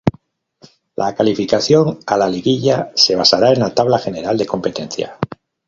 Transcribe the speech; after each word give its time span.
La 0.95 1.13
calificación 1.13 1.99
a 2.07 2.17
la 2.17 2.27
"Liguilla" 2.27 2.91
se 2.95 3.15
basará 3.15 3.51
en 3.53 3.59
la 3.59 3.75
Tabla 3.75 3.99
general 3.99 4.35
de 4.35 4.47
competencia. 4.47 5.19